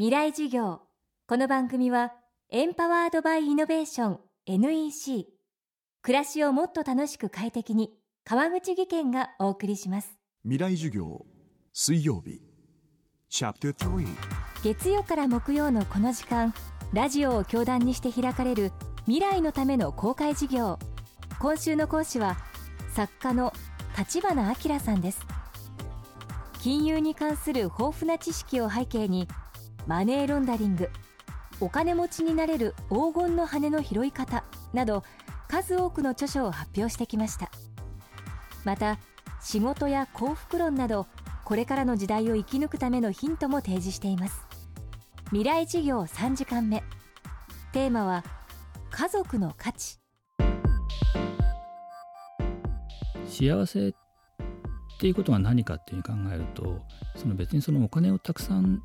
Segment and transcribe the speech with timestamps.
[0.00, 0.80] 未来授業。
[1.28, 2.14] この番組は
[2.48, 5.26] エンパワードバイイノベーション NEC
[6.00, 7.90] 暮らしをもっと楽しく快適に
[8.24, 10.16] 川口義賢がお送りします。
[10.44, 11.26] 未来授業
[11.74, 12.40] 水曜日。
[13.28, 14.06] チャプター
[14.64, 16.54] 月曜から木曜のこの時間
[16.94, 18.72] ラジオを教壇にして開かれる
[19.04, 20.78] 未来のための公開授業。
[21.40, 22.38] 今週の講師は
[22.94, 23.52] 作家の
[23.98, 25.20] 立花明さんです。
[26.62, 29.28] 金融に関する豊富な知識を背景に
[29.90, 30.88] マネーロンダリング。
[31.60, 35.02] お金持ちになれる黄金の羽の拾い方など
[35.48, 37.50] 数多くの著書を発表してきました。
[38.64, 39.00] また
[39.42, 41.08] 仕事や幸福論など
[41.44, 44.46] これからの時代を生き抜くためのヒントも提示しています。
[45.30, 46.84] 未来事業3時間目。
[47.72, 48.22] テーマは
[48.92, 49.98] 家族の価値。
[53.26, 53.92] 幸せっ
[55.00, 56.78] ていうことが何かっていうふうに考えると
[57.16, 58.82] その別にそのお金をたくさん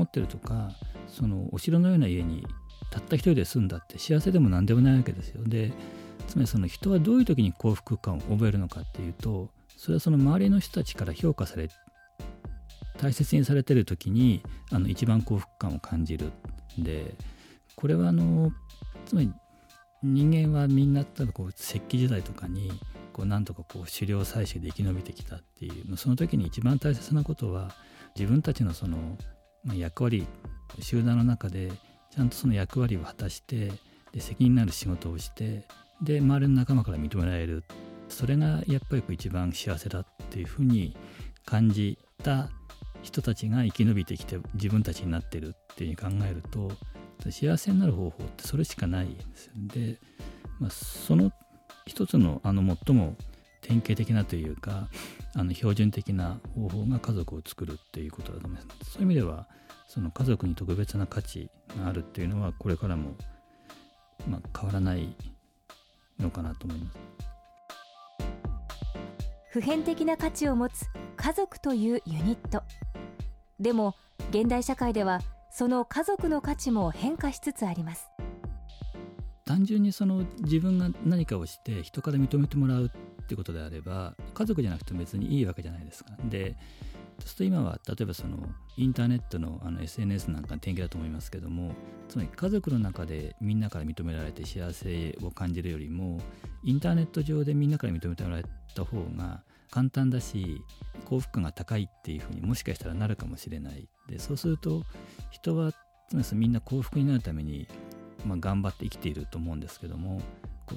[0.00, 0.70] 持ってるとか
[1.06, 2.46] そのお城のような家に
[2.90, 5.42] たった一人で住んだって幸せでも何でもないわけですよ。
[5.44, 5.72] で
[6.26, 11.68] つまりその人はどういう時に幸福感を覚えるのかっていうとそれはその周りの人たちから評価され
[12.98, 16.32] 大切にされてる時にあの一番幸福感を感じる。
[16.78, 17.14] で
[17.76, 18.52] これはあの
[19.06, 19.32] つまり
[20.02, 22.70] 人間はみんな多分こう石器時代とかに
[23.12, 27.70] こうなんとかこう狩猟採取で生き延びてきたっていうその時に一番大切なことは
[28.16, 29.16] 自分たちのその
[29.64, 30.26] まあ、役割
[30.80, 31.70] 集団の中で
[32.10, 33.72] ちゃんとその役割を果たして
[34.12, 35.66] で責任のある仕事をして
[36.02, 37.64] で周りの仲間から認められる。
[38.08, 40.96] それがやっぱり一番幸せだっていうふうに
[41.46, 42.50] 感じた
[43.02, 46.70] 人たちが生き延びてきて自分たちになってるっていうふうに考えると
[47.30, 49.52] 幸せになる方法ってそれしかないんですよ。
[49.72, 49.98] で、
[50.58, 51.30] まあ、その
[51.86, 53.16] 一つのあの最も
[53.62, 54.88] 典型的なというか
[55.34, 58.92] あの標準的な方法が家族を作るっていうことだと思います。
[58.92, 59.46] そういう意味では
[59.86, 63.14] その家族に特別な価値があるっていうのはこれからも、
[64.28, 65.16] まあ、変わらない
[66.18, 66.98] のかなと思います。
[69.50, 70.86] 普遍的な価値を持つ
[71.16, 72.62] 家族というユニット。
[73.58, 73.94] でも
[74.30, 75.20] 現代社会では
[75.50, 78.08] その家族の価値も変化しつつあります。
[79.44, 82.88] 単純にその自分が何かをして人から認めてもらうっ
[83.30, 86.10] てことであれば家族じゃなくて別にいいわけじゃないですか。
[86.24, 86.56] で
[87.20, 88.38] そうすると今は例えばその
[88.76, 91.72] インターネットのあの SNS なんかの典型だと思いますけども
[92.08, 96.18] つまり家族の中でみんなから認められて幸せを感じるよりも
[96.64, 100.62] インターネット上でみんなから認めてもらえた方が簡単だし
[101.04, 104.82] 幸福感が高いっていうふうにもしかしたらなるかもしれないでそうすると
[105.30, 105.72] 人は
[106.08, 107.68] つまりみんな幸福になるために、
[108.24, 110.20] まあ、頑張って生きていると思うんですけども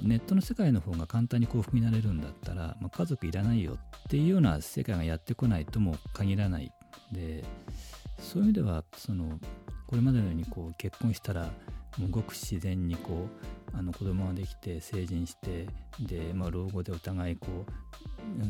[0.02, 3.78] ネットの世界の方が簡単に幸福になれるんだったら、まあ、家族いらないよっ
[4.08, 6.72] ていうような世界がやってこないとも限らない
[7.12, 7.44] で
[8.18, 9.38] そういう意味ではその
[9.86, 11.50] これまでのようにこう結婚したら
[11.98, 13.28] もうごく自然にこ
[13.72, 15.66] うあの子供ができて成人して
[16.00, 17.46] で、まあ、老後でお互いこ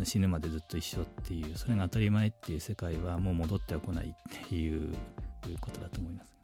[0.00, 4.94] う死ぬまでずっと一緒っていうそれが当たり前っていう世界はもう戻ってはこないっていう
[5.61, 6.34] ことだと思います。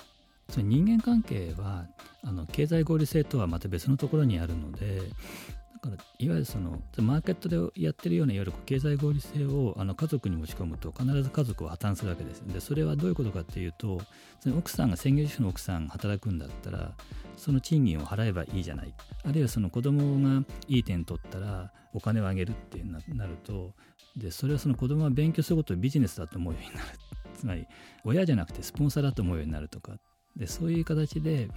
[0.50, 1.86] その人間関係は
[2.22, 5.00] あの経済合理性とはまた別のところにあるので
[5.82, 12.40] だからいわゆるそのマーケットでやってるようないわゆる経済合理性をあの家族に持ち込むと必ず家族は破綻するわけです。
[12.40, 14.00] でそれはどういうことかっていうと
[14.58, 16.92] 奥さんが専業主婦の奥さんが働くんだったら
[17.36, 18.92] その賃金を払えばいいじゃない。
[19.24, 23.72] あるいはその子供がいい点取ったらお金をあげるってなると
[24.16, 26.88] でそれはその子供が勉強することをビジネスだと思うようになる。
[27.34, 27.66] つまり
[28.04, 29.92] 親じゃなくてスポンサーだと思うようになるとか。
[30.36, 31.48] でそういう形で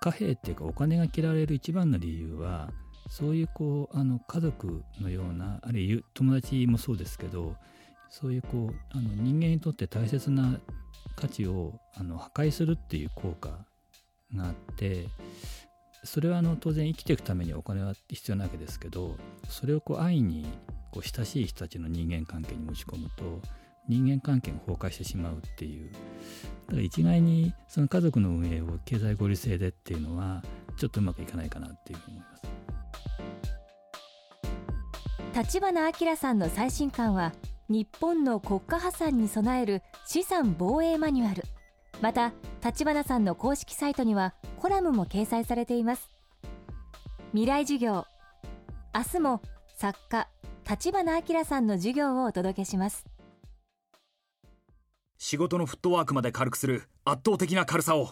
[0.00, 2.70] 貨幣っていうかお金が嫌われる一番の理由は
[3.08, 7.54] そういうこうあの家族のようなあるいは友達もそうですけど
[8.10, 10.58] そういうこうあの人間にとって大切な
[11.16, 13.50] 価値をあの破壊するっていう効果
[14.34, 15.06] があって
[16.04, 19.16] それはあの当然生きていくためにお金は必要なわけですけど
[19.48, 20.46] それをこう安易に
[20.92, 23.40] こう親しい人たちの人間関係に持ち込むと
[23.88, 25.90] 人間関係が崩壊してしまうっていう。
[26.66, 30.42] だから一概にその家族の運営を経済合理性でっていうのは
[30.76, 32.44] ちょっとうまくいかないかなっていうふうに思います。
[35.36, 37.32] 立花明さんの最新刊は
[37.68, 41.42] 日本の国家破産に備える資産防衛マニュアル。
[42.00, 42.32] また
[42.64, 46.08] 立花さんの公式サイトにはコラムも掲載されています。
[47.32, 48.06] 未来授業。
[48.94, 49.42] 明日も
[49.76, 50.28] 作家
[50.68, 53.13] 立花明さんの授業をお届けします。
[55.18, 58.10] 仕事のフットワークまで軽くする圧倒的な軽さを。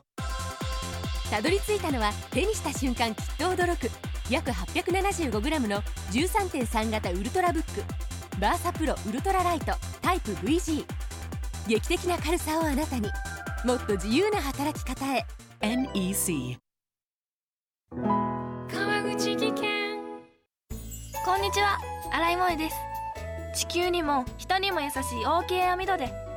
[1.30, 3.90] たどり着いたのは手にした瞬間きっと驚く。
[4.30, 5.82] 約 875g の
[6.12, 7.82] 13.3型ウルトラブック。
[8.40, 10.84] バーサプロウルトラライトタイプ VG
[11.68, 13.08] 劇的な軽さをあなたに。
[13.64, 15.24] もっと自由な働き方へ。
[15.60, 16.58] NEC
[17.90, 19.92] 川口技研。
[21.24, 21.78] こんにちは。
[22.12, 22.76] 新井萌です。
[23.54, 26.21] 地球にも人にも優しい OK 網戸で